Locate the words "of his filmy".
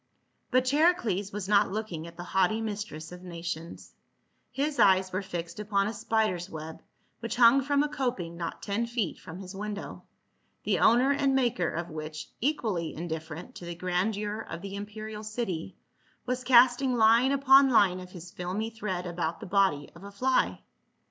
17.99-18.71